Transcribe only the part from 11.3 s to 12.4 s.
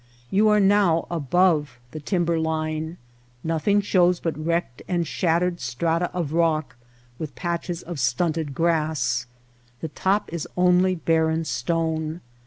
stone.